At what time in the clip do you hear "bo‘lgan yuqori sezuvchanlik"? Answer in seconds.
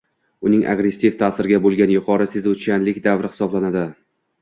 1.67-3.01